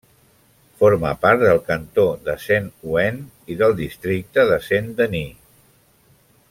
[0.83, 3.21] Forma part del cantó de Saint-Ouen
[3.55, 5.41] i del districte de Saint-Denis.